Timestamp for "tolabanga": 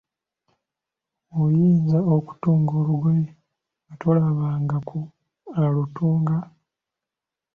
4.01-4.77